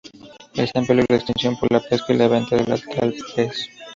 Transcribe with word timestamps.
Está 0.55 0.79
en 0.79 0.87
peligro 0.87 1.05
de 1.13 1.17
extinción 1.17 1.57
por 1.57 1.71
la 1.71 1.79
pesca 1.79 2.11
y 2.11 2.17
la 2.17 2.27
venta 2.27 2.55
de 2.55 2.65
tal 2.65 3.13
pez. 3.35 3.67